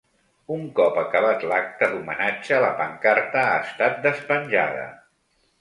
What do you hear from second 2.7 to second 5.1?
pancarta ha estat despenjada.